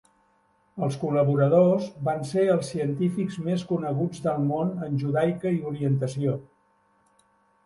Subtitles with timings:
[0.85, 6.35] Els col·laboradors van ser els científics més coneguts del món en judaica i orientació.